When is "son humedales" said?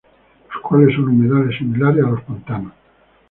0.95-1.59